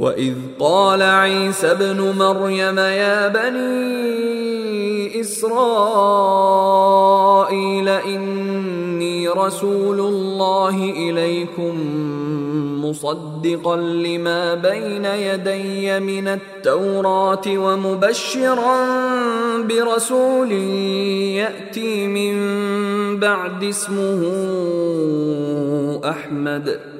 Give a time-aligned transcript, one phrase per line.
[0.00, 6.28] واذ قال عيسى ابن مريم يا بني اسرائيل
[7.88, 11.74] اني رسول الله اليكم
[12.84, 18.86] مصدقا لما بين يدي من التوراه ومبشرا
[19.58, 20.52] برسول
[21.32, 22.36] ياتي من
[23.20, 24.20] بعد اسمه
[26.04, 26.99] احمد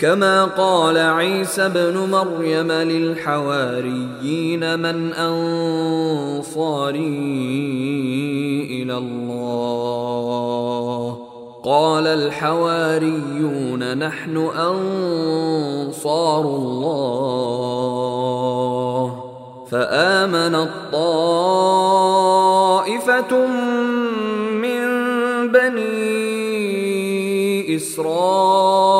[0.00, 7.00] كما قال عيسى ابن مريم للحواريين من أنصاري
[8.82, 11.18] إلى الله.
[11.64, 17.60] قال الحواريون نحن أنصار الله.
[19.70, 21.86] فامنت طائفه
[24.52, 24.88] من
[25.52, 26.20] بني
[27.76, 28.99] إسرائيل